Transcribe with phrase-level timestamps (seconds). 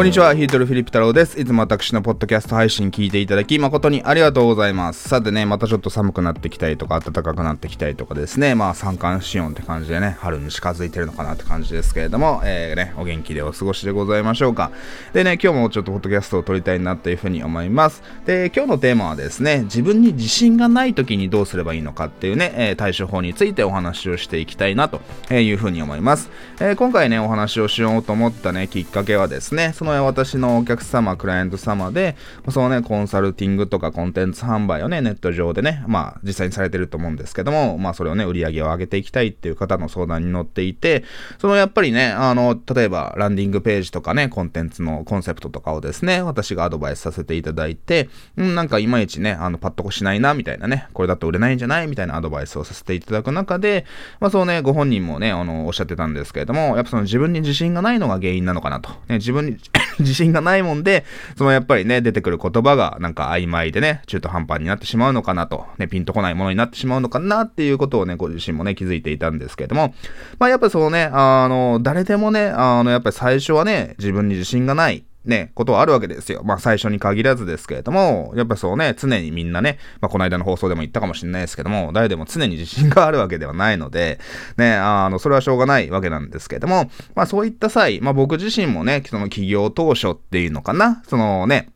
[0.00, 1.38] こんにちは、ヒートルフィリップ太郎です。
[1.38, 5.10] いつも私のポッドキャスト配信聞いていただき誠にありがとうございます。
[5.10, 14.70] さてね、またちょっと寒くなってきたりとか、暖かくなってきたりとかですね、まあ三寒四温って感じでね、春に近づいてるのかなって感じですけれども、えー、ね、お元気でお過ごしでございましょうか。
[15.12, 18.02] でね、今日もちょっとポッドキャストを撮りたいなというふうに思います。
[18.24, 26.30] で、今日のテーマはですね、自分に自信がない時にどうすればいいのかっていうね、え、対処法についてお話をしていきたいなというふうに思います。
[26.58, 32.16] えー、今回ね、お話をしようと思ったね、きっかけはですね、そのの私のお客様、クライアント様で、
[32.50, 41.04] そのね、コンサルティングとかコンテンツ販売をね、ネット上でね、まあ、実際にされてると思うんですけども、まあ、それをね、売り上げを上げていきたいっていう方の相談に乗っていて、
[41.38, 53.84] そのやっぱりね、あの、例えば、ランディングページとかね、コンテンツのコンセプトとかをですね、私がアドバイスさせていただいて、うん、なんかいまいちね、あの、パッとこしないな、みたいなね、これだと売れないんじゃないみたいなアドバイスをさせていただく中で、
[54.20, 58.90] まあ、そうね、ご本人もね、あの、おっしゃってたんですけれども、やっぱその自分に自信がないのが原因なのかなと。
[59.08, 59.56] ね、自分に
[60.00, 61.04] 自信がないもんで、
[61.36, 69.94] そのやっぱりね、出てくる言葉がなんか曖昧でね、中途半端になってしまうのかなと、ね、ピンとこないものになってしまうのかなっていうことをね、ご自身もね、気づいていたんですけれども、
[70.38, 76.42] まあやっぱそのね、あの、誰でもね、あの、やっぱり最初はね、自分に自信がない、ね、ことはあるわけですよ。
[76.44, 84.18] まあ最初に限らずですけれども、やっぱそうね、常にみんなね、まあこの間の放送でも言ったかもしれないですけども、誰でも常に自信があるわけではないので、
[84.58, 91.70] ね、あの、それはしょうがないわけなんですけれども、まあそういった際、まあ僕自身もね、その企業当初っていうのかな、そのね、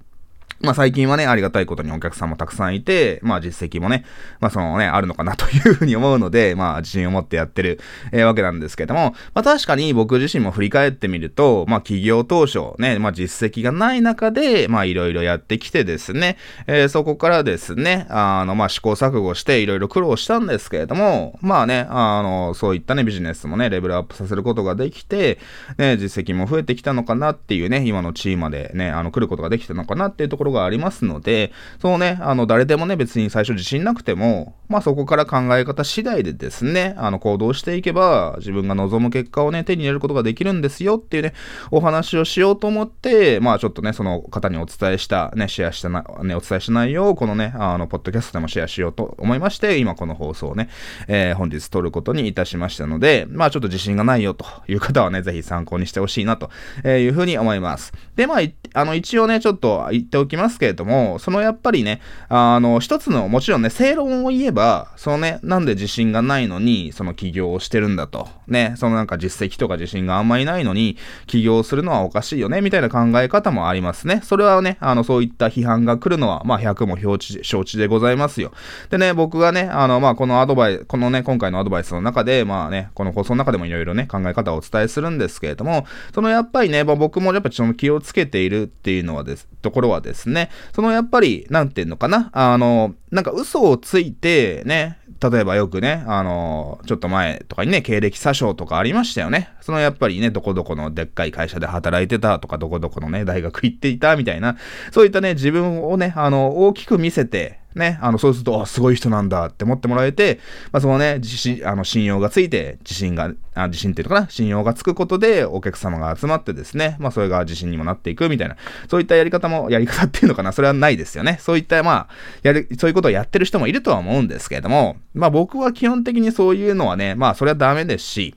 [0.64, 4.04] まあ最近はね、ありがたいことにお客さんもたくさんいて、まあ実績もね、
[4.40, 7.80] まあそのね、あるのかなというふうに思うので、まあ自信を持ってやってる、
[8.12, 25.38] えー、わけなんですけども、まあ確かに僕自身も振り返ってみると、まあ企業当初ね、まあ実績がない中で、まあいろいろやってきてですね、えー、そこからですね、あの、まあ試行錯誤していろいろ苦労したんですけれども、まあね、あの、そういったね、ビジネスもね、レベルアップさせることができて、
[25.78, 41.32] ね、実績も増えてきたのかなっていうね、今のチームまでね、あの、来ることができたのかなっていうところがありますので、そうね、あの、誰でもね、別に最初自信なくても、まあそこから考え方次第でですね、あの、行動していけば、自分が望む結果をね、手に入れることができるんですよっていうね、
[41.70, 50.68] お話をしようと思って、まあちょっとね、その方にお伝えした、ね、シェアしたな、ね、お伝えした内容を、このね、あの、ポッドキャストでもシェアしようと思いまして、今この放送をね、
[51.06, 56.50] えー、本日撮ることにいたしましたので、まあちょっと自信がないよという方はね、ぜひ参考にしてほしいなと
[56.84, 57.92] いうふうに思います。
[58.16, 68.28] で、まあ、あの、一応ね、ちょっと言っておきますけれども、そのやっぱりね、あの、一つの、もちろんね、正論を言えば、がそのね、なんで自信がないのに、その起業をしてるんだと。
[68.46, 74.22] ね、そのなんか実績とか自信があんまりないのに、起業するのはおかしいよね、みたいな考え方もありますね。
[74.24, 78.52] それはね、あの、そういった批判が来るのは、まあ、100も承知承知でございますよ。
[78.88, 99.50] でね、僕がね、あの、まあ、このアドバイス、このね、今回のアドバイスの中で、まあね、この放送の中でもいろいろね、考え方をお伝えするんですけれども、そのやっぱりね、まあ、僕もやっぱちょっと気をつけているっていうのはです、ところはですね、そのやっぱり、なんていうのかな、あの、なんか嘘をついて、ね、例えばよくね、あの、ちょっと前とかにね、経歴詐称とかありましたよね。
[99.60, 104.56] そのやっぱりね、どこどこのでっかい会社で働いてたとか、どこどこのね、大学行っていたみたいな、
[104.92, 110.38] そういったね、自分をね、あの、大きく見せて、ね、あの、そうすると、あ、すごい人なんだって思ってもらえて、
[110.72, 118.56] まあ、そのね、自信、あの、信用がついて、自信が、あ自信っていうのかな、信用がつくことで、お客様が集まってですね、まあ、それが自信にもなっていくみたいな、
[118.88, 121.38] そういったやり方も、やり方っていうのかな、それはないですよね。
[121.40, 122.08] そういった、まあ、
[122.42, 128.34] やる、そういうことをやってる人もいるとは思うんですけれども、まあ、僕は基本的にそういうのはね、まあ、それはダメですし、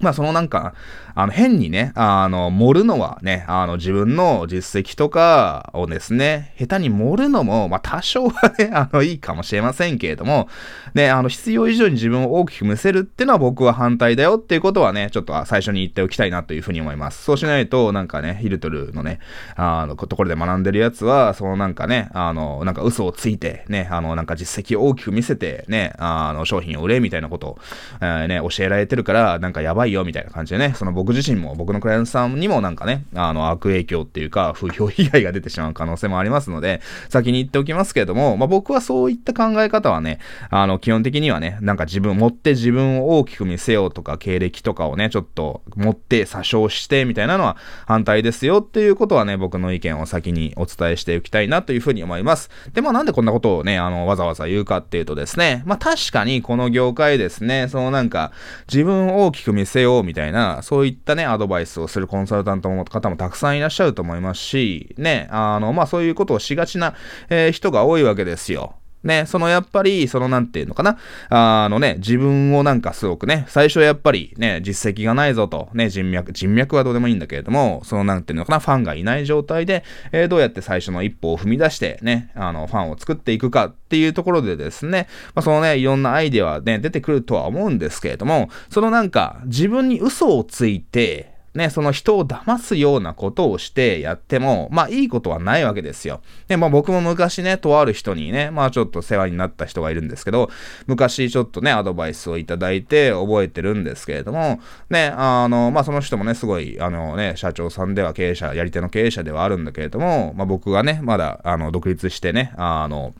[0.00, 0.74] まあそのなんか、
[1.14, 10.48] あの変にね、あの、盛るのはね、あの自分の実績とかをですね、下手に盛るのも、まあ多少はね、 あのいいかもしれませんけれども、
[10.94, 17.22] ね、あの必要以上に自分を大きく見せるっていうのは僕は反対だよっていうことはね、ちょっと最初に言っておきたいなというふうに思います。
[17.22, 19.18] そうしないと、なんかね、ヒルトルのね、
[19.56, 27.58] あの、ところで学んでるやつは、そのなんかね、あの、なんか嘘をついて、ね、あの、なんか実績を大きく見せて、ね、あの、商品を売れみたいなことを、
[28.00, 40.18] えー、ね、教えられてるから、なんかやばいいよみたいな感じでね、その僕自身も僕のクライアントさんにもなんかね、あの悪影響っていうか、風評被害が出てしまう可能性もありますので、先に言っておきますけれども、まあ僕はそういった考え方はね、
[40.50, 47.56] あの基本的にはね、なんか自分、持って自分を大きく見せようとか、経歴とかをね、ちょっと持って詐称してみたいなのは
[47.86, 52.50] 反対ですよっていうことはね、僕の意見を先にお伝えしておきたいなというふうに思います。
[52.72, 58.32] で、まあなんでこんなことをね、あの、わざわざ言うかっていうとですね、まあ確かにこの業界ですね、そのなんか、
[58.72, 66.94] 自分を大きく見せようみたいな、そういったね、アドバイスをするコンサルタントの方もたくさんいらっしゃると思いますし、ね、あの、まあそういうことをしがちな、
[67.28, 68.79] えー、人が多いわけですよ。
[69.02, 70.98] ね、そのやっぱり、そのなんていうのかな、
[71.30, 96.20] あのね、自分をなんかすごくね、最初やっぱりね、実績がないぞと、ね、人脈、人脈はどうでもいいんだけれども、そのなんていうのかな、ファンがいない状態で、えー、どうやって最初の一歩を踏み出して、ね、あの、ファンを作っていくかっていうところでですね、まあ、そのね、いろんなアイデアはね、出てくるとは思うんですけれども、そのなんか、自分に嘘をついて、ね、その人を騙すようなことをしてやっても、まあいいことはないわけですよ。
[96.46, 100.48] で、まあ僕も昔ね、とある人にね、まあちょっと世話になった人がいるんですけど、
[100.86, 104.60] 昔ちょっとね、アドバイスをいただいて覚えてるんですけれども、
[104.90, 113.14] ね、あの、まあその人もね、すごい、あのね、社長さんでは経営者、やり手の経営者ではあるんだけれども、まあ僕がね、まだ、あの、独立してね、あの、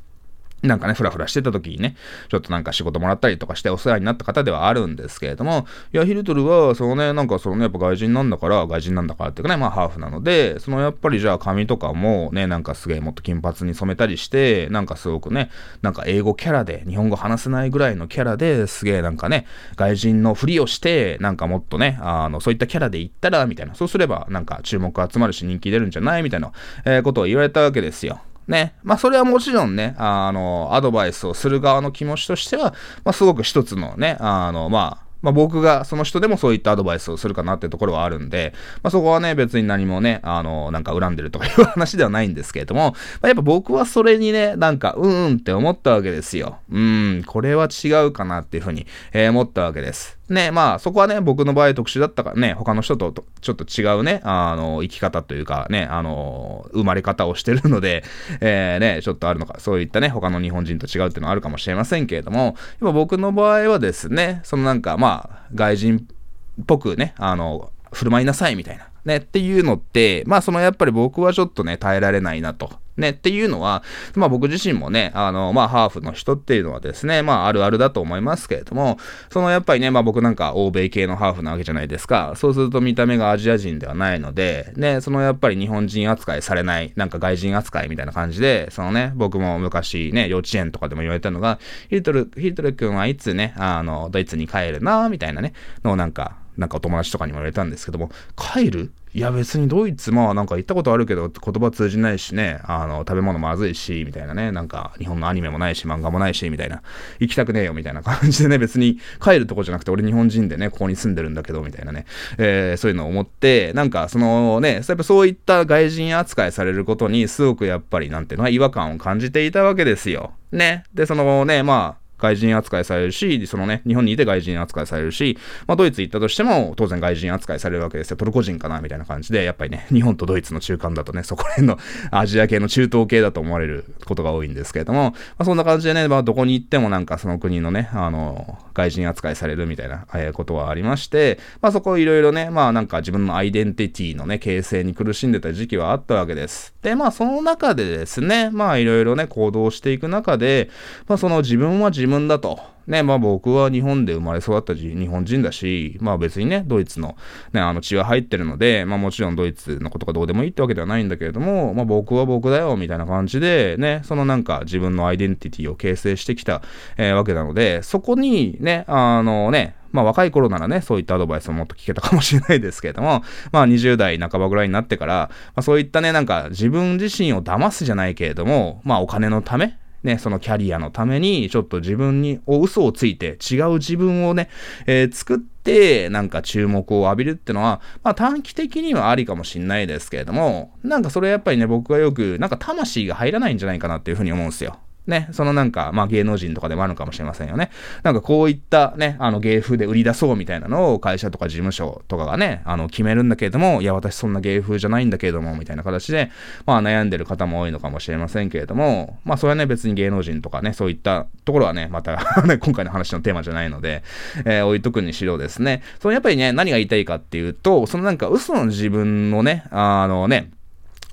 [0.63, 1.97] なんかね、ふらふらしてた時にね、
[2.29, 15.51] ちょっとなんか仕事もらったりとかしてお世話になった方ではあるんですけれども、いや、ヒルトルは、そのね、なんかそのね、やっぱ外人なんだから、外人なんだからっていうかね、まあハーフなので、そのやっぱりじゃあ髪とかもね、なんかすげえもっと金髪に染めたりして、なんかすごくね、
[15.83, 19.47] なんか英語キャラで、日本語話せないぐらいのキャラですげえなんかね、
[19.77, 26.23] 外人のふりをして、なんかもっとね、あの、そういったキャラで行ったら、みたいな、そうすればなんか注目集まるし人気出るんじゃない？
[26.23, 26.53] みたいな、
[26.85, 28.21] えー、ことを言われたわけですよ。
[28.49, 28.75] ね。
[28.83, 46.59] まあ、それはもちろんね、あの、アドバイスをする側の気持ちとしては、まあ、すごく一つのね、あの、まあ、まあ、僕がその人でもそういったアドバイスをするかなってところはあるんで、まあ、そこはね、別に何もね、あの、なんか恨んでるとかいう話ではないんですけれども、まあ、やっぱ僕はそれにね、なんか、うんうんって思ったわけですよ。
[46.71, 50.20] うん、これは違うかなっていうふうに、えー、思ったわけです。
[50.31, 58.05] ね、まあそこはね、僕の場合特殊だったからね、他の人とちょっと違うね、あの、生き方というかね、あの、生まれ方をしてるので、
[58.41, 68.87] えー、ね、ちょっとあるのか、そういったね、他の日本人と違うっていうのはあるかもしれませんけれども、今僕の場合はですね、そのなんかまあ、外人っぽくね、あの、振る舞いなさいみたいな。
[69.05, 72.71] ね、っていうのって、まあそのやっぱり僕はちょっとね、耐えられないなと。
[73.01, 73.83] ね、っていうのは、
[74.15, 78.99] まあ僕自身もね、あの、まあハーフの人っていうのはですね、まああるあるだと思いますけれども、
[79.31, 82.35] そのやっぱりね、まあ僕なんか欧米系のハーフなわけじゃないですか。
[82.37, 91.59] そうすると見た目がアジア人ではないので、ね、そのやっぱり日本人扱いされない、なんか外人扱いみたいな感じで、そのね、僕も昔ね、幼稚園とかでも言われたのが、
[91.89, 95.55] ヒルトル、ヒルトル君はいつね、あの、ドイツに帰るな、みたいなね、
[95.85, 106.83] のなんか、なんかお友達とかにも言われたんですけども、帰るいや別にドイツ、まあなんか行ったことあるけど言葉通じないしね、あの、食べ物まずいし、みたいなね、なんか日本のアニメもないし、漫画もないし、みたいな、
[107.19, 112.07] 行きたくねえよ、みたいな感じでね、別に帰るとこじゃなくて俺日本人でね、ここに住んでるんだけど、みたいなね、
[112.39, 120.35] えー、そういうのを思って、なんかそのね、やっぱそういった外人扱いされることにすごくやっぱりなんていうのは違和感を感じていたわけですよ。
[120.53, 120.85] ね。
[120.95, 128.17] で、そのね、まあ、外人扱いされるし、そのね、日本にいて外人扱いされるし、まあ、ドイツ行ったとしても、当然外人扱いされるわけですよ。
[128.17, 131.79] トルコ人かなみたいな感じで、やっぱりね、日本とドイツの中間だとね、そこら辺の
[132.13, 146.75] アジア系の中東系だと思われることが多いんですけれども、まあ、そんな感じでね、まあ、どこに行ってもなんかその国のね、あの、外人扱いされるみたいな、えー、ことはありまして、まあ、そこいろいろね、まあ、なんか自分のアイデンティティのね、形成に苦しんでた時期はあったわけです。
[146.83, 150.71] で、まあ、その中でですね、まあ、いろいろね、行動していく中で、
[151.07, 152.61] まあ、その自分は自分分だと。
[152.87, 157.17] ね、まあ僕は日本で生まれ育った日本人だし、まあ別にね、ドイツの
[157.53, 166.63] ね、あの血は入ってるので、まあもちろんドイツのことがどうでもいいってわけではないんだけれども、まあ僕は僕だよ、みたいな感じで、ね、そのなんか自分のアイデンティティを形成してきた、
[166.97, 184.49] えー、わけなので、そこにね、あのね、まあ若い頃ならね、そういったアドバイスをもっと聞けたかもしれないですけれども、まあ20代半ばぐらいになってから、まあそういったね、なんか自分自身を騙すじゃないけれども、まあお金のため、ね、そのキャリアのために、ちょっと自分に、お嘘をついて、違う自分をね、
[184.87, 194.79] えー、作って、なんか注目を浴びるってのは、まあ短期的にはありかもしんないですけれども、なんかそれやっぱりね、僕はよく、なんか魂が入らないんじゃないかなっていうふうに思うんですよ。
[195.07, 197.71] ね、そのなんか、まあ芸能人とかでもあるのかもしれませんよね。
[198.03, 206.31] なんかこういったね、あの芸風で売り出そうみたいなのを会社とか事務所とかがね、あの決めるんだけれども、いや私そんな芸風じゃないんだけれども、みたいな形で、
[206.67, 212.19] まあ悩んでる方も多いのかもしれませんけれども、まあそれはね別に芸能人とかね、そういったところはね、また
[212.61, 214.03] 今回の話のテーマじゃないので、
[214.45, 220.51] えー、置いとくにしろですね、そのやっぱりね、何が言いたいかっていうと、そのなんか嘘の自分のね、あのね、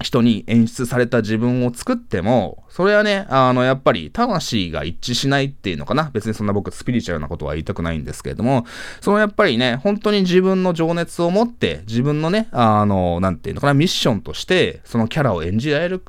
[0.01, 6.11] 人に演出された自分を作っても、それはね、あの、やっぱり魂が一致しないっていうのかな。
[6.13, 8.65] 別にそんな僕スピリチュアルなことは言いたくないんですけれども、
[9.01, 16.03] そのやっぱりね、本当に自分の情熱を持って、自分のね、あの、なんていうのかな、ミッションとして、そのキャラを演じられる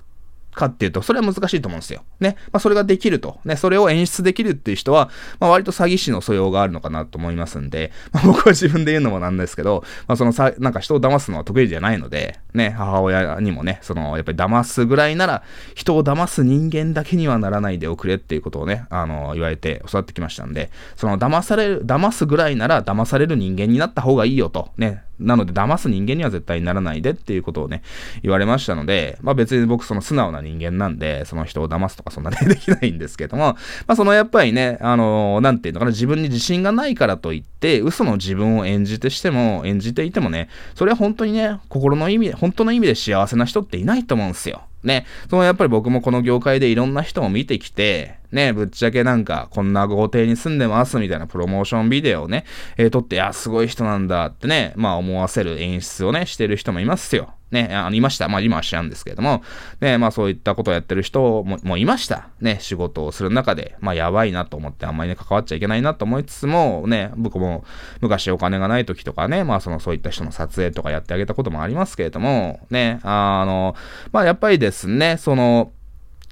[0.58, 2.02] かっていうと、それは難しいと思うんですよ。
[2.18, 2.36] ね。
[2.52, 3.38] まあ、それができると。
[3.44, 15.42] ね、それを演出できるっていう人は、まあ、割と詐欺師の素養があるのかなと思いますんで、 まあ、僕は自分で言うのもなんですけど、まあ、そのさ、なんか人を騙すのは得意じゃないので、ね、母親にもね、その、やっぱり騙すぐらいなら、
[15.74, 27.82] 人を騙す人間だけにはならないでおくれっていうことをね、あの、言われて教わってきましたんで、その、騙される、騙すぐらいなら騙される人間になった方がいいよと、ね、なので騙す人間には絶対にならないでっていうことをね、
[28.22, 33.56] 言われましたので、まあ別に僕その素直な人間なんで、その人を騙すとかそんなね、できないんですけども、
[33.86, 44.67] まあそのやっぱりね、あのー、なんていうのかな、自分に自信がないからといって、嘘の自分を演じてしても、演じていてもね、それは本当にね、心の意味、本当の意味で幸せな人っていないと思うんですよ。
[44.84, 52.44] ね、そのやっぱり僕もこの業界でいろんな人を見てきて、ね、ぶっちゃけなんか、こんな豪邸に住んでますみたいなプロモーションビデオをね、
[52.76, 57.34] えー、撮って、あ、すごい人なんだってね、まあ思わせる演出をね、してる人もいますよ。
[57.50, 58.28] ね、あの、いました。
[58.28, 59.42] まあ今は知らんですけれども、
[59.80, 62.28] ね、まあそういったことをやってる人ももいました。
[62.40, 67.64] ね、仕事をする中で、まあやばいなと思ってあんまりね、関わっちゃいけないなと思いつつも、ね、僕も
[68.00, 73.74] 昔お金がない時とかね、まあそのそういった人の撮影とかやってあげたこともありますけれども、ね、あの、
[74.12, 75.72] まあやっぱりですね、その、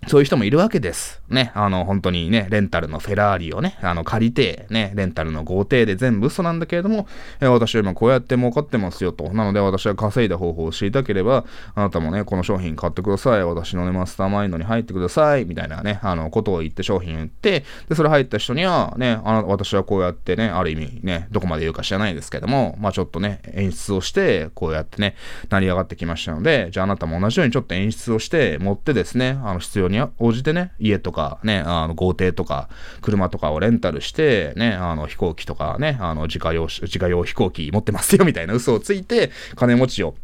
[0.08, 1.20] そういう人もいるわけです。
[1.28, 7.08] ね、あの、本当にね、レンタルのフェラーリをね、あの、借りて、ね、レンタルの豪邸で全部嘘なんだけれども、
[7.40, 9.32] え私は今こうやって儲かってますよと。
[9.32, 13.44] なので私は稼いだ方法を知りたければ、あなたもね、この商品買ってください。
[13.44, 15.44] 私のね、マスターマインドに入ってください。
[15.44, 25.16] みたいなね、あの、ことを言って商品売って、で、それ入った人には、ね、あの、私はこうやってね、ある意味ね、どこまで言うか知らないですけども、まあちょっとね、演出をして、こうやってね、
[25.48, 32.68] 成り上がってきましたので、じゃああなたも同じようにちょっと演出をして、持ってですね、あの、必要に応じてね、家とかね、あの豪邸とか
[33.00, 40.14] 車とかをレンタルして、ね、あの飛行機とかね、あの自家用、自家用飛行機持ってますよみたいな嘘をついて、金持ちを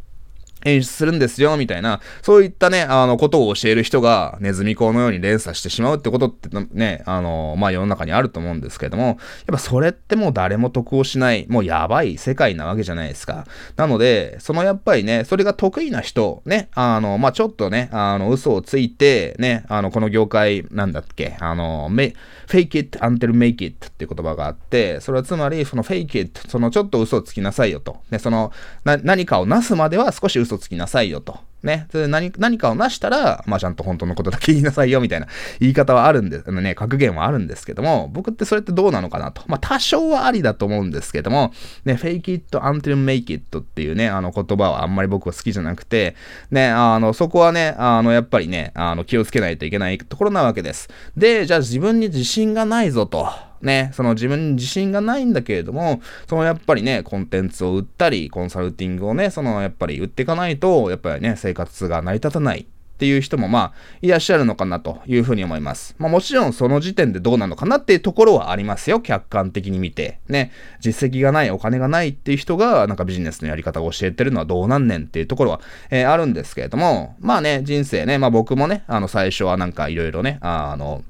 [0.65, 9.15] 演出するんですよ、みたいな、そういったね、あの、ことを教える人が、ネズミ講のように連鎖してしまうってことってね、あの、まあ、世の中にあると思うんですけども、やっ
[9.51, 13.45] ぱそれってもう誰も得をしない、もうやばい世界なわけじゃないですか。
[13.75, 22.15] なので、そのやっぱりね、それが得意な人、ね、あの、まあ、ちょっとね、あの、嘘をついて、ね、あの、この業界、なんだっけ、あの、め、
[22.47, 27.97] fake it until make it っていう言葉があって、それはつまり、その fake it、そのちょっと嘘をつきなさいよと。
[28.11, 28.51] ね、その、
[28.83, 31.39] な、何かをなすまでは少し嘘嘘つきなさいよと。
[31.63, 31.87] ね。
[31.91, 35.27] それ何、何かをなしたら、まあちゃんと本当のことだけ言いなさいよ、みたいな
[35.59, 39.43] 言い方はあるんです、ね、格言はあるんですけども、僕ってそれってどうなのかなと。
[39.47, 41.53] まあ多少はありだと思うんですけども、
[41.85, 46.15] ね、fake it until make it っていうね、あの言葉はあんまり僕は好きじゃなくて、
[46.51, 50.89] ね、あの、そこはね、あの、やっぱりね、あの、気をつけないといけないところなわけです。
[51.15, 53.52] で、じゃあ自分に自信がないぞと。
[53.63, 62.67] ね、その自分に自信がないんだけれども、そのやっぱりね、コンテンツを売ったり、コンサルティングをね、そのやっぱり売っていかないと、やっぱりね、生活が成り立たない。
[62.93, 65.95] っていう人もまあいらっしゃるのかなというふうに思います。
[65.97, 69.01] まあもちろんその時点でどうなのかなっていうところはありますよ。
[69.01, 70.19] 客観的に見て。
[70.29, 70.51] ね。
[70.79, 81.03] 実績がない、お金がないっていう人がなんかビジネスのやり方を教えてるのはどうなんねんっていうところは、えー、あるんですけれども、まあね、人生ね、まあ僕もね、あの最初はなんかいろいろね、あの、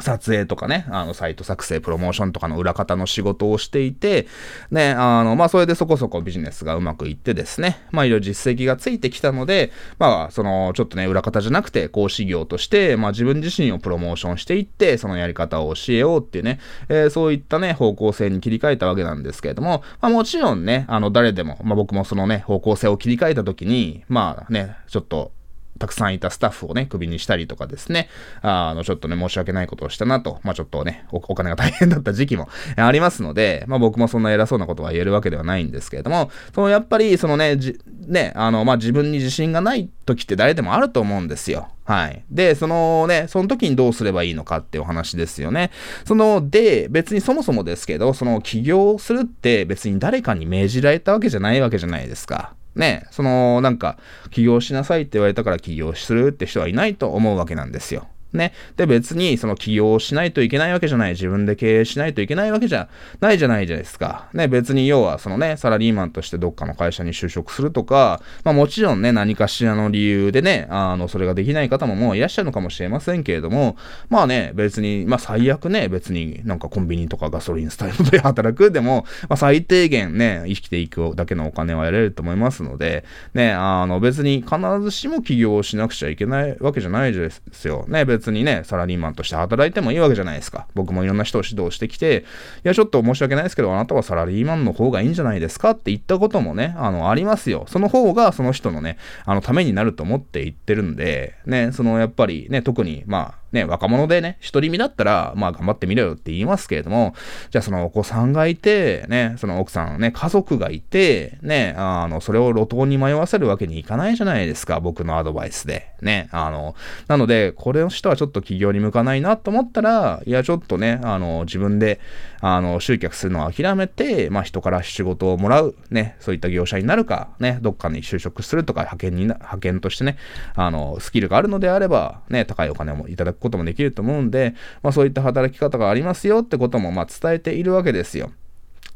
[0.00, 4.26] 撮影とかね、あの、サイト作成、プロモーションとかの裏方の仕事をしていて、
[4.70, 25.32] ね、あの、まあ、それでそこそこビジネスがうまくいってですね、まあ、いろいろ実績がついてきたので、まあ、その、ちょっとね、裏方じゃなくて、講師業として、まあ、自分自身をプロモーションしていって、そのやり方を教えようっていうね、えー、そういったね、方向性に切り替えたわけなんですけれども、まあ、もちろんね、あの、誰でも、まあ、僕もそのね、方向性を切り替えた時に、まあね、ちょっと、
[25.78, 28.08] たくさんいたスタッフをね、クビにしたりとかですね、
[28.42, 41.68] あの、ちょっとね、申し訳ないことをしたなと、まあちょっとねお、お金が大変だった時期も ありますので、まあ僕もそんな偉そうなことは言えるわけではないんですけれども、そのやっぱり、そのね、じね、あの、まあ自分に自信がない時って誰でもあると思うんですよ。
[41.84, 42.24] はい。
[42.30, 45.70] で、そのね、その時にどうすればいいのかってお話ですよね。
[46.04, 52.52] その、で、別にそもそもですけど、その起業するって別に誰かに命じられたわけじゃないわけじゃないですか。
[52.78, 53.98] ね、その、なんか、
[54.30, 58.06] 起業しなさいって言われたから起業するって人はいないと思うわけなんですよ。
[58.32, 58.52] ね。
[58.76, 61.12] で、別に、その起業しないといけないわけじゃない。
[61.12, 62.88] 自分で経営しないといけないわけじゃ
[63.20, 64.28] ないじゃないじゃないですか。
[64.34, 64.48] ね。
[64.48, 73.76] 別に、要は、そのね、サラリーマンとしてどっかの会社に就職するとか、まあもちろんね、何かしらの理由でね、あの、それができない方ももういらっしゃるのかもしれませんけれども、
[74.08, 83.04] まあね、別に、まあ最悪ね、別になんかコンビニとかガソリンスタイルで働くでも、まあ最低限ね、生きていくだけのお金は得られると思いますので、
[83.34, 87.84] ね、あの、別に必ずしも起業しなくちゃいけないわけじゃないですよ。
[87.88, 90.66] ね、別別にね、サラリーマンとして働いてもいいわけじゃないですか。
[90.74, 92.24] 僕もいろんな人を指導してきて、
[92.64, 97.64] いや、ちょっと申し訳ないですけど、あなたはサラリーマンの方がいいんじゃないですかって言ったこともね、あの、ありますよ。
[97.68, 107.14] その方がその人のね、あの、ためになると思って言ってるんで、ね、そのやっぱりね、特に、まあ、ね、若者でね、独り身だったら、まあ頑張ってみろよって言いますけれども、
[107.50, 115.92] じゃあそのお子さんがいて、ね、その奥さんね、家族がいて、ね、あの、それを路頭に迷わせるわけにいかないじゃないですか、僕のアドバイスで。
[116.02, 116.74] ね、あの、
[117.08, 122.00] なので、これの人はちょっと企業に向かないなと思ったら、いや、ちょっとね、あの、自分で、
[122.40, 130.16] あの、集客するのを諦めて、まあ人から仕事をもらう、ね、そういった業者になるか、ね、どっかに就職するとか、派遣に派遣としてね、
[130.54, 138.30] あの、スキルがあるのであれば、ね、高いお金をいただくこともできると思うんで、まあそういった働き方がありますよってことも、まあ伝えているわけですよ。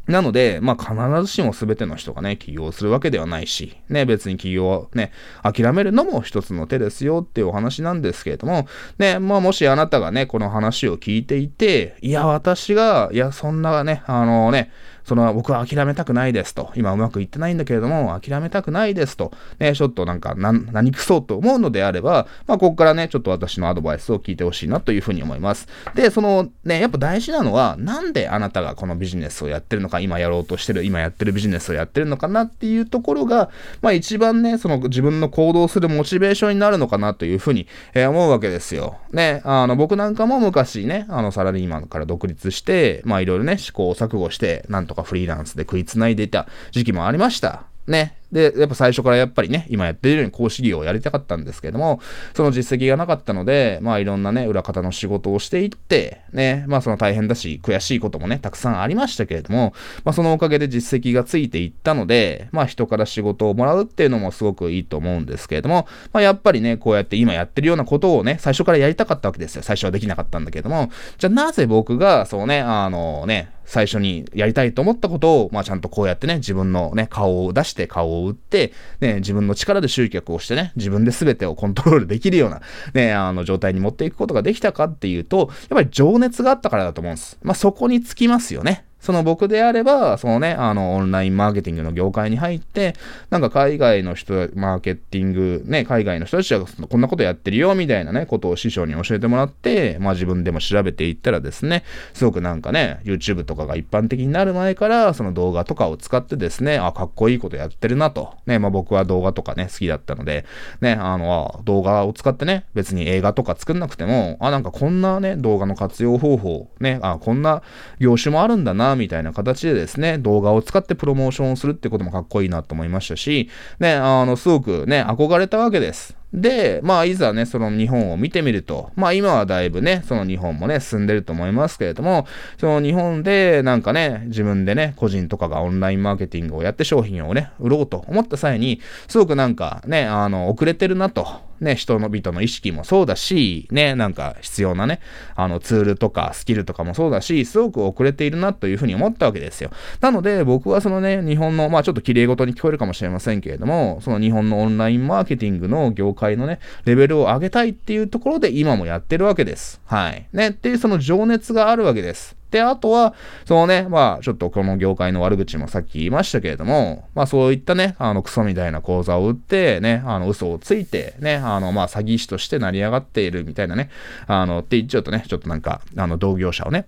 [0.07, 5.13] なので、まあ、必ずしも全ての人がね、起業するわけではないし、ね、別に起業をね、
[5.45, 8.67] 諦めるのも一つの手ですよっていうお話なんですけれども、
[8.99, 14.73] ね、まあ、もしあなたがね、この話を聞いていて、いや、私が、いや、そんなね、あのね、
[15.05, 16.71] その僕は諦めたくないですと。
[16.75, 19.33] 今うまくいってないんだけれども、諦めたくないですと。
[19.59, 25.69] ね、ちょっとなんかな何くそうと思うのであれば、まあ、ここからね、ちょっと私のアドバイスを聞いてほしいなというふうに思います。
[25.95, 38.99] で、そのね、やっぱ大事なのは、なんであなたがこのビジネスをやってるのか、今やろうとしてる、今やってるビジネスをやってるのかなっていうところが、まあ一番ね、その自分の行動するモチベーションになるのかなというふうに、えー、思うわけですよ。
[39.13, 47.65] ね、あの、僕なんかも昔ね、あの、サラリーマンから独立して、まあいろいろね、試行錯誤して、なんととかフリーランスで食いつないでいた時期もありました。
[47.87, 48.17] ね。
[48.33, 52.01] で、やっぱ最初からやっぱりね、今やってるように講師業をやりたかったんですけども、
[52.35, 59.75] その実績がなかったので、まあいろんなね、裏方の仕事をしていって、ね、まあその大変だし、悔しいこともね、たくさんありましたけれども、
[60.05, 69.62] まあそのおかげで実績がついていったので、まあ人から仕事をもらうっていうのもすごくいいと思うんですけれども、まあやっぱりね、こうやって今やってるようなことをね、最初からやりたかったわけですよ。
[69.62, 82.62] 最初はできなかったんだけども、じゃあなぜ僕が、そうね、あのね、最初にやりたいと思ったことを、まあちゃんとこうやってね、自分のね、顔を出して顔を売って、ね、自分の力で集客をしてね、自分で全てをコントロールできるような、
[82.95, 87.38] ね、あの状態に持っていくことができたかっていうと、やっぱり情熱があったからだと思うんです。
[87.43, 88.85] まあそこにつきますよね。
[89.03, 92.95] その僕であれば、そのね、あの、オンラインマーケティングの業界に入って、
[93.31, 101.83] なんか海外の人、マーケティング、ね、海外の人たちはこんなことやってるよ、みたいなね、ことを師匠に教えてもらって、まあ自分でも調べていったらですね、
[102.15, 108.35] すごくなんかね、YouTube とかが一般的になる前から、その動画とかを使ってですね、あ、かっこいいことやってるなと。
[108.47, 110.45] ね、まあ僕は動画とかね、好きだったので、
[110.81, 117.62] ね、あの、動画を使ってね、別に映画とか作んなくても、あ、なんかこんなね、動画の活用方法、ね、あ、こんな
[117.99, 126.22] 業種もあるんだな、みたいな形でですね、動画を使ってプロモーションをするってこともかっこいいなと思いましたし、ね、あの、すごくね、憧れたわけです。
[126.33, 132.27] で、まあ、いざね、その日本を見てみると、まあ、今はだいぶね、その日本もね、進んでると思いますけれども、
[132.59, 141.53] その日本で、なんかね、自分でね、個人とかがオンラインマーケティングをやって商品をね、売ろうと思った際に、すごくなんかね、あの、遅れてるなと。
[141.62, 145.01] ね、人の人の意識もそうだし、ね、なんか必要なね、
[145.37, 149.71] あのツールとかスキルとかもそうだし、すごく遅れているなというふうに思ったわけですよ。
[150.01, 159.81] なので、僕はそのね、日本の、まあちょっと綺麗事に聞こえるかもしれませんけれども、その日本のオンラインマーケティングの業界のね、レベルを上げたいっていうところで今もやってるわけです。
[159.87, 160.27] はい。
[160.33, 162.37] ね、っていうその情熱があるわけです。
[162.53, 163.15] で、あとは、
[163.47, 173.89] そのね、まあ、ちょっとこの業界の悪口もさっき言いましたけれども、まあそういったね、あの、クソみたいな講座を売って、ね、あの、嘘をついて、ね、あの、まあ詐欺師として成り上がっているみたいなね、
[174.27, 176.87] あの、って言っちゃうとね、ちょっとなんか、あの、同業者をね、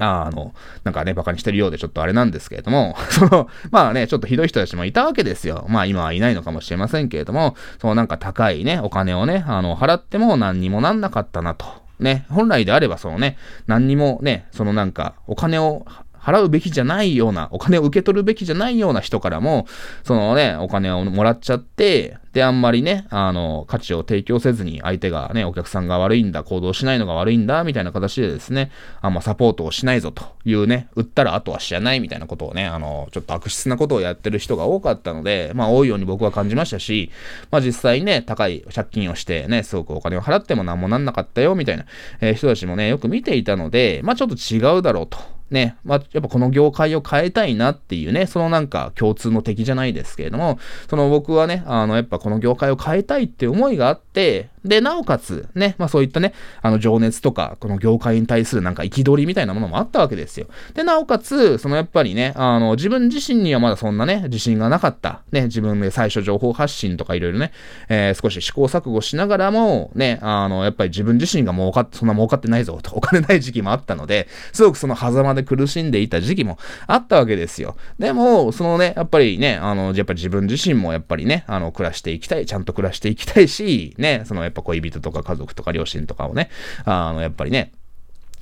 [0.00, 5.66] あの、なんかね、馬鹿にしてるようでちょっとあれなんですけれども、 その、まあね、ちょっとひどい人たちもいたわけですよ。
[5.68, 11.66] まあ今はいないのかもしれませんけれども、そのなんか高いね、お金をね、あの、払っても何にもなんなかったなと。
[11.98, 13.36] ね、本来であればそのね、
[13.66, 15.84] 何にもね、そのなんか、お金を
[16.22, 19.66] 払うべきじゃないような、お金を受け取るべきじゃないような人からも、
[20.04, 37.10] そのね、お金をもらっちゃって、で、あんまりね、あの、価値を提供せずに、相手がね、お客さんが悪いんだ、行動しないのが悪いんだ、みたいな形でですね、あんまサポートをしないぞというね、売ったらあとは知らないみたいなことをね、あの、ちょっと悪質なことをやってる人が多かったので、まあ多いように僕は感じましたし、
[37.50, 41.86] まあ実際ね、高い借金をしてね、すごくお金を払っても何もなんなかったよ、みたいな、
[42.20, 45.39] えー、人たちもね、よく見ていたので、まあちょっと違うだろうと。
[45.50, 50.58] ね、まあ、やっぱこの業界を変えたいなっていうね、そのなんか共通の敵じゃないですけれども、
[50.88, 60.46] その僕はね、あの、やっぱこの業界を変えたいって思いがあって、で、なおかつ、ね、まあそういったね、あの情熱とか、この業界に対するなんか憤りみたいなものもあったわけですよ。
[60.74, 65.22] で、なおかつ、そのやっぱりね、あの、自分自身にはまだそんなね、自信がなかった。
[65.32, 67.52] ね、自分で最初情報発信とかいろいろね、
[67.88, 77.76] えー、少し試行錯誤しながらも、ね、あの、やっぱり自分自身が儲かって、そんな儲かってないぞと、お金ない時期もあったので、すごくその狭間で苦しんでいた時期もあったわけですよ。
[77.98, 86.50] でも、そのね、やっぱりね、あの、やっぱり自分自身もやっぱりね、あの、暮らしていきたい、ちゃんと暮らしていきたいし、ね、そのっぱ恋人とか家族とか両親とかをね、
[86.84, 87.72] あの、やっぱりね、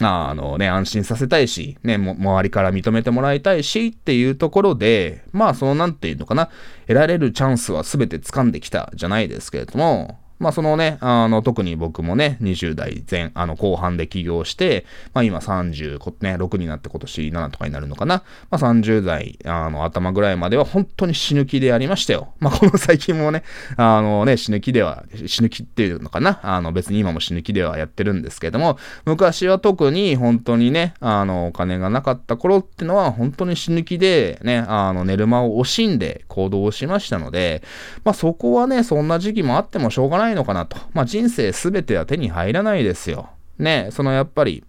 [0.01, 6.51] あのね、安心させたいし、ね、周りから認めてもらいたいしっていうところで、まあ、そのなんていうのかな、
[6.87, 18.23] 得られるチャンスは全て掴んできたじゃないですけれども、まあそのね、あの、特に僕もね、20代前、あの、後半で起業して、まあ今30、ね、6になって今年7とかになるのかな。
[18.51, 22.35] まあ30代、あの、頭ぐらいまでは本当に死ぬ気でやりましたよ。
[22.39, 23.43] まあこの最近もね、
[23.77, 26.41] あのね、死ぬ気では、死ぬ気っていうのかな。
[26.43, 37.63] あの、別に今も死ぬ気ではやってるんですけども、昔は特に本当にね、あの、お金がなかった頃ってのは本当に死ぬ気でね、あの、寝る間を惜しんで行動しましたので、
[38.05, 40.77] まあそこはね、そんな時期もあってもしょうがないないのかなと。
[40.93, 43.31] まあ人生すべては手に入らないですよ。
[43.59, 44.65] ね、そのやっぱり、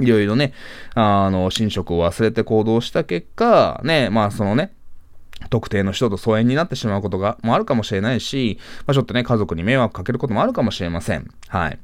[0.00, 0.52] いろいろね、
[0.94, 4.72] あの、寝食を忘れて行動した結果、ね、まあそのね、
[5.50, 11.30] 特定の人と疎遠になってしまうことが、もあるかもしれないし、まあ、ちょっとね、家族に迷惑かけることもあるかもしれません。
[11.48, 11.78] はい。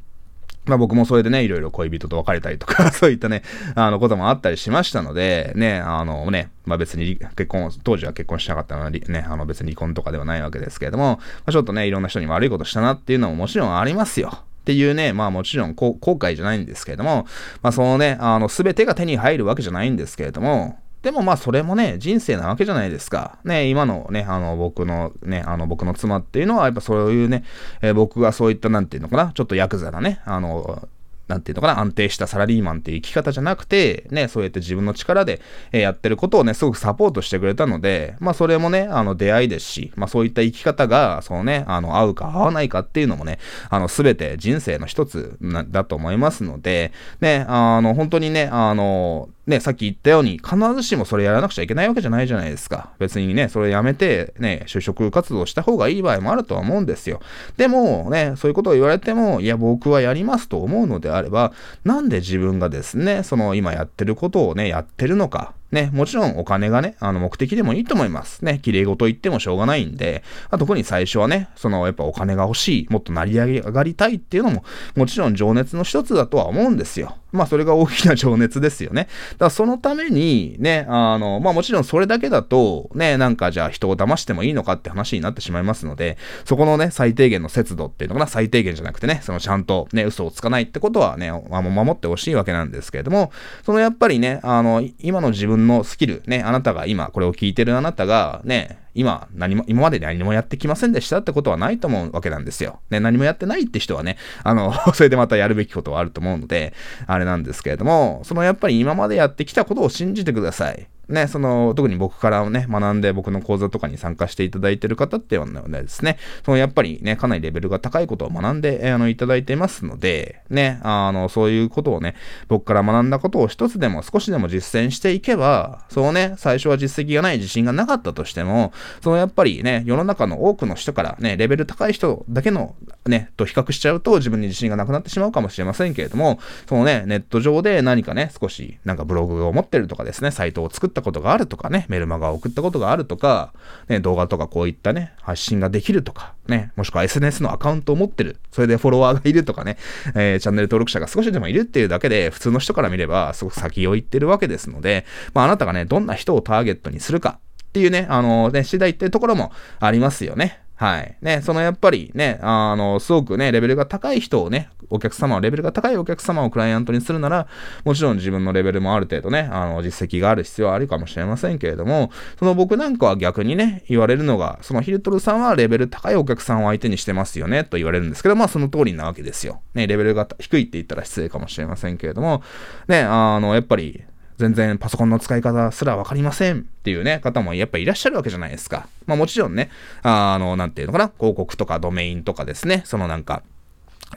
[0.67, 3.43] まあ僕もそれでね、いろいろ恋人と別れたりとか そういったね、
[3.75, 14.31] あのこともあったりしましたので、ね、あのね、まあ別に結婚、当時は結婚しなかったのはね、あの別に離婚とかではないわけですけれども、まあ、ちょっとね、いろんな人に悪いことしたなっていうのももちろんありますよ。
[14.61, 17.27] っていうね、まあもちろん後悔じゃないんですけれども、
[17.63, 23.39] まあそのね、あの、すべてが手に入るわけじゃないんですけれども、でもまあそれもね、人生なわけじゃないですか。
[23.45, 27.45] ね、今のね、あの僕のね、あの僕の妻っていうのはやっぱそういうね、
[27.81, 30.89] えー、僕がそういったなんていうのかな、ちょっとヤクザなね、あの、
[31.31, 35.41] なんていうのかな、安定したサラリーマンっていう生き方じゃなくて、ね、そうやって自分の力で、
[35.73, 43.39] えやってることをね、すごくサポートしてくれたので、まあそれもね、あの出会いですし、まあそういった生き方が、そのね、あの合うか合わないかっていうのもね、
[43.71, 45.39] あのすべて人生の一つ
[45.71, 52.91] だと思いますので、ね、あの本当にね、あの、ね、さっき言ったように、必ずしもそれやらなくちゃいけないわけじゃないじゃないですか。
[52.99, 57.21] 別にね、それやめて、ね、就職活動した方がいい場合もあるとは思うんですよ。
[57.59, 61.53] でも、ね、そういうことを言われても、いや、僕はやりますと思うのであれば、
[61.85, 68.45] なんで自分がですね、その今やってることをね、やってるのか、ね、もちろんお金がね、あの目的でもいいと思います。
[68.45, 74.65] ね、綺麗事言ってもしょうがないんで、まあ、特に最初はね、そのやっぱお金が欲しい、もっと成り上がりたいっていうのも、
[74.97, 77.17] もちろん情熱の一つだとは思うんですよ。
[77.33, 79.09] まあそれが大きな情熱ですよね。
[79.33, 93.31] だからそのために、ね、あの、まあもちろんそれだけだと、ね、なんかじゃあ人を騙してもいいのかって話になってしまいますので、そこのね、最低限の節度っていうのかな、最低限じゃなくてね、そのちゃんとね、嘘をつかないってことはね、あの守ってほしいわけなんですけれども、
[93.65, 102.81] そのやっぱりね、あの、今の自分のスキル、ね、あなたが今これを聞いてるあなたがね、今何も、今まで何もやってきませんでしたってことはないと思うわけなんですよ。
[102.91, 106.75] ね、何もやってないって人はね、あの、 それでまたやるべきことはあると思うので、
[107.07, 110.89] あれなんですけれども、そのやっぱり今までやってきたことを信じてください。
[111.11, 122.15] ね、その、特に僕からね、学んで僕の講座とかに参加していただいてる方っていうのはですね、そのやっぱりね、かなりレベルが高いことを学んで、あの、いただいてますので、ね、あの、そういうことをね、
[122.49, 132.75] 僕から学んだことを一つでも少しでも実践していけば、そうね、最初は実績がない自信がなかったとしても、そのやっぱりね、世の中の多くの人からね、レベル高い人だけの
[133.07, 143.53] ね、と比較しちゃうと自分に自信がなくなってしまうかもしれませんけれども、そのね、ネット上で何かね、少しなんかブログを持ってるとかですね、サイトを作ったったことがあるとかね、メルマガを送ったことがあるとか、
[143.89, 149.77] ね、動画とかこういったね、発信ができるとか、ね、もしくは SNS のアカウントを持ってる、それでフォロワーがいるとかね、
[150.15, 160.61] えー、チャンネル登録者が少しでもいるっていうだけで、普通の人から見ればすごく先を行ってるわけですので、まああなたがね、どんな人をターゲットにするかっていうね、あのね、次第っていうところもありますよね。
[160.81, 161.15] はい。
[161.21, 167.49] ね、そのやっぱりね、あの、すごくね、レベルが高い人をね、お客様を、レベルが高いお客様をクライアントにするなら、
[167.85, 179.61] もちろん自分のレベルもある程度ね、あの、実績がある必要はあるかもしれませんけれども、その僕なんかは逆にね、言われるのが、そのヒルトルさんはレベル高いお客さんを相手にしてますよね、と言われるんですけど、まあその通りなわけですよ。
[179.75, 182.43] ね、レベルが低いって言ったら失礼かもしれませんけれども、
[182.89, 184.03] ね、あの、やっぱり、
[184.41, 188.89] 全然パソコンの使い方すらわかりませんっていうね、方もやっぱいらっしゃるわけじゃないですか。
[189.07, 189.71] まあもちろんね、
[190.03, 193.43] あの、なんていうのかな、広告とかドメインとかですね、そのなんか、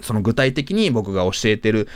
[0.02, 1.90] その具体的に僕が教えてる、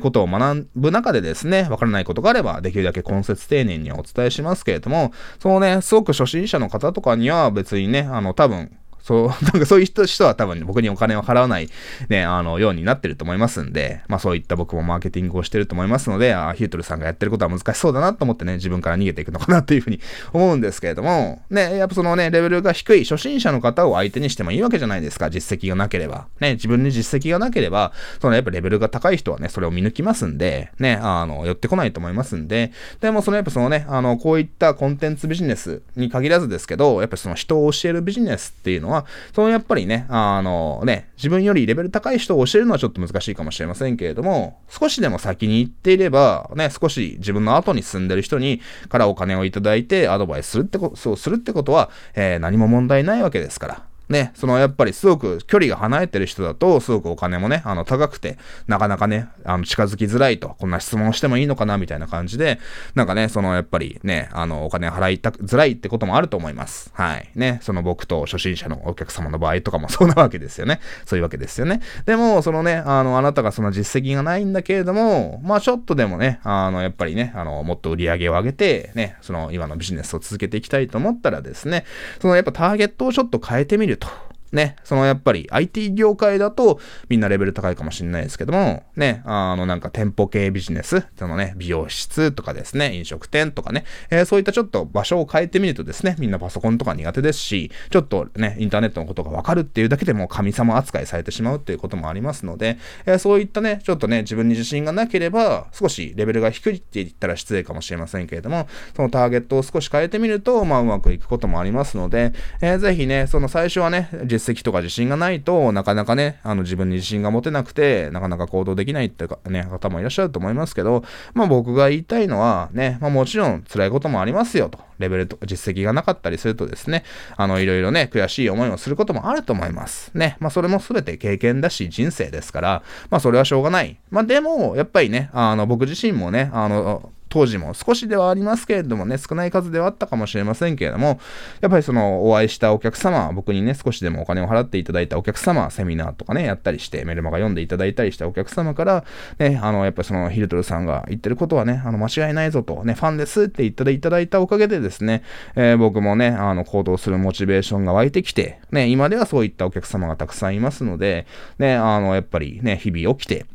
[0.00, 8.72] ことを学ぶ中でですね、わからないことがあれば、できるだけ根節丁寧にお伝えしますけれども、そのね、すごく初心者の方とかには別にね、あの、多分、
[9.04, 11.68] そう、 なんかそういう人人は多分、僕にお金を払わない、
[12.08, 20.00] ね、あの、ようになってると思いますんで、まあそういった僕もマーケティングをしてると思いますので、あヒュートルさんがやってることは難しそうだなと思ってね、自分から逃げていくのかなというふうに
[20.32, 26.26] 思うんですけれども、ね、やっぱそのね、レベルが低い初心者の方を相手にしてもいいわけじゃないですか、実績がなければ。
[26.40, 38.93] ね、自分に実績がなければ、そのやっぱレベルが高い人はね、それを見抜きますんで、ね、あの、寄ってこないと思いますんで、でもそのやっぱそのね、あの、こういったコンテンツビジネスに限らずですけど、やっぱその人を教えるビジネスっていうのは、
[39.34, 53.93] そのやっぱりね、あのね、自分よりレベル高い人を教えるのはちょっと難しいかもしれませんけれども、少しでも先に行っていれば、ね、少し自分の後に住んでる人にからお金をいただいてアドバイスするってこと、そうするってことは、えー、何も問題ないわけですから。
[54.14, 62.60] ね、そのやっぱりすごく距離が離れてる人だと、すごくお金もね、あの高くて、なかなかね、あの近づきづらいと、こんな質問してもいいのかなみたいな感じで、
[62.94, 66.92] なんかね、そのやっぱりね、あのお金払いたくづらいってこともあると思います。
[66.94, 67.28] はい。
[67.34, 70.78] ね、その僕と初心者のお客様の場合とかもそうなわけですよね。
[71.06, 71.80] そういうわけですよね。
[72.06, 81.84] でも、そのね、あの、あなたがその実績がないんだけれども、まあちょっとでもね、あの、やっぱりね、あの、もっと売り上げを上げて、ね、その今のビジネスを続けていきたいと思ったらですね、
[82.20, 84.33] そのやっぱターゲットをちょっと変えてみると。
[84.52, 124.78] ね、そのやっぱり IT 業界だとみんなレベル高いかもしれないですけども、ね、あのなんか店舗系ビジネス、そのね、美容室とかですね、飲食店とかね、えー、そういったちょっと場所を変えてみるとですね、みんなパソコンとか苦手ですし、ちょっとね、インターネットのことがわかるっていうだけでも神様扱いされてしまうっていうこともありますので、えー、そういったね、ちょっとね、自分に自信がなければ、少しレベルが低いって言ったら失礼かもしれませんけれども、そのターゲットを少し変えてみると、まあうまくいくこともありますので、えー、ぜひね、その最初はね、実績とか自信がないとなかなかね、あの自分に自信が持てなくて、なかなか行動できないってかね、方もいらっしゃると思いますけど、まあ僕が言いたいのはね、まあもちろん辛いこともありますよと。
[124.98, 127.04] レベルと実績がなかったりするとですね、
[127.36, 130.10] あのいろいろね、悔しい思いをすることもあると思います。
[130.14, 130.36] ね。
[130.40, 133.96] まあそれも全て経験だし人生ですから、まあそれはしょうがない。
[134.10, 141.18] まあでも、やっぱりね、あの僕自身もね、あの、当時も少しではありますけれどもね、少ない数ではあったかもしれませんけれども、
[141.60, 149.04] やっぱりそのお会いしたお客様、僕にね、少しでもお金を払っていただいたお客様、セミナーとかね、やったりして、メルマガ読んでいただいたりしたお客様から、
[149.40, 155.24] ね、あの、やっぱりそのヒルトルさんが言ってることはね、あの、間違いないぞと、ね、ファンですって言っていただいたおかげでですね、
[155.56, 161.26] えー、僕もね、あの、行動するモチベーションが湧いてきて、ね、今ではそういったお客様がたくさんいますので、
[161.58, 163.46] ね、あの、やっぱりね、日々起きて、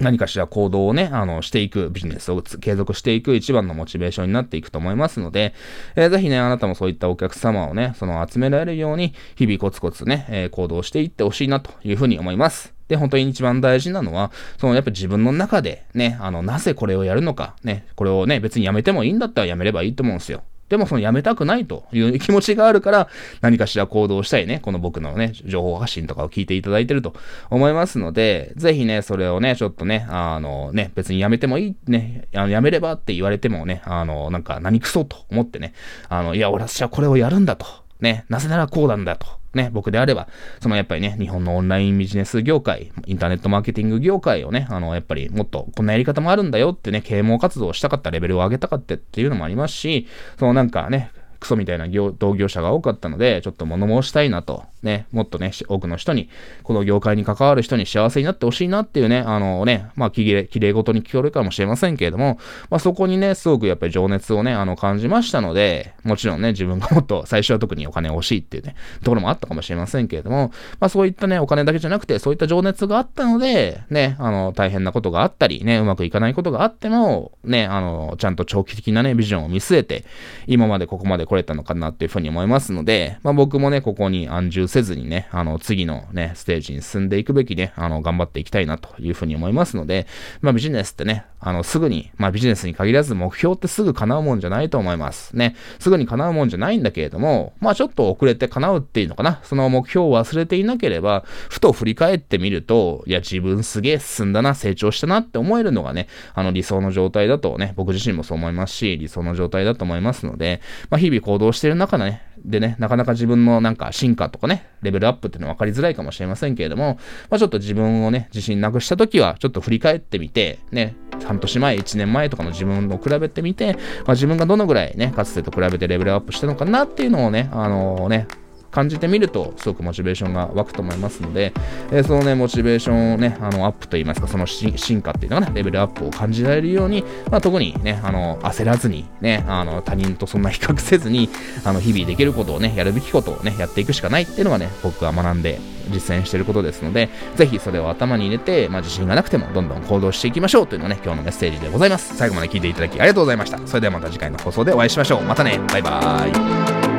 [0.00, 5.54] 何かしら行動をね、あの、していく、ビジネスを継続していく一番のモチベーションになっていくと思いますので、
[5.94, 12.74] えー、ぜひね、あなたもそういったお客様をね、その集められるように、日々コツコツね、えー、行動していってほしいなというふうに思います。
[12.88, 20.42] で、本当に一番大事なのは、そのやっぱ自分の中でね、あの、なぜこれをやるのか、ね、これをね、別にやめてもいいんだったらやめればいいと思うんですよ。
[20.70, 23.08] でもそのやめたくないという気持ちがあるから、
[23.42, 27.12] 何かしら行動したいね、この僕のね、情報発信とかを聞いていただいてると
[27.50, 35.74] 思いますので、ぜひね、それをね、ちょっとね、あのね、別にやめてもいい、ね、あのやめればって言われてもね、あの、なんか何くそと思ってね、
[36.08, 37.66] あの、いや、私はこれをやるんだと。
[38.00, 39.40] ね、なぜならこうなんだと。
[39.54, 40.28] ね、僕であれば、
[40.60, 50.06] そのやっぱりね、日本のオンラインビジネス業界、インターネットマーケティング業界をね、あの、やっぱりもっとこんなやり方もあるんだよってね、啓蒙活動をしたかったレベルを上げたかったっていうのもありますし、
[50.38, 51.10] そのなんかね、
[51.40, 56.28] クソみたいな業同業者が多かったので、ちょっと物申したいなと、ね、もっとね、多くの人に、
[56.62, 80.04] この業界に関わる人に幸せになってほしいなっていうね、あのね、まあ、きれい、きれいごとに聞こえるかもしれませんけれども、まあ、そこにね、すごくやっぱり情熱をね、あの、感じましたので、もちろんね、自分がもっと、最初は特にお金欲しいっていうね、ところもあったかもしれませんけれども、まあ、そういったね、お金だけじゃなくて、そういった情熱があったので、ね、あの、大変なことがあったり、ね、うまくいかないことがあっても、ね、あの、ちゃんと長期的なね、ビジョンを見据えて、
[80.46, 90.08] 今までここまで来れたのかなっていうふうに思いますので、まあ僕もね、ここに安住せずにね、あの、次のね、ステージに進んでいくべきね、あの、頑張っていきたいなというふうに思いますので、
[90.40, 95.36] まあビジネスってね、あの、すぐに、まあビジネスに限らず目標ってすぐ叶うもんじゃないと思います。
[95.36, 128.26] ね、すぐに叶うもんじゃないんだけれども、まあちょっと遅れて叶うっていうのかな、その目標を忘れていなければ、ふと振り返ってみると、いや、自分すげえ進んだな、成長したなって思えるのがね、あの理想の状態だとね、僕自身もそう思いますし、理想の状態だと思いますので、まあ日々々行動している中でね、でね、なかなか自分のなんか進化とかね、レベルアップっていうのは分かりづらいかもしれませんけれども、まあちょっと自分をね、自信なくした時は、ちょっと振り返ってみて、ね、半年前、1年前とかの自分を比べてみて、まあ自分がどのぐらいね、かつてと比べてレベルアップしたのかなっていうのをね、あのー、ね、
[128.70, 131.52] 感じてみると、すごくモチベーションが湧くと思いますので、
[131.90, 141.28] えー、そのね、モチベーションをね、あの、アップといいますか、その進化っていうのがね、レベルアップを感じられるように、まあ、特にね、あの、焦らずに、ね、あの、他人とそんな比較せずに、
[141.64, 145.58] あの、日々できることをね、やるべきことをね、やっていくしかないっていうのがね、僕は学んで
[145.90, 152.16] 実践していることですので、ぜひそれを頭に入れて、まあ、自信がなくてもどんどん行動していきましょうというのがね、今日のメッセージでございます。
[152.16, 153.58] 最後まで聞いていただきありがとうございました。
[153.66, 155.22] それではまた次回の放送でお会いしましょう。
[155.22, 155.58] またね。
[155.72, 156.89] バイバーイ。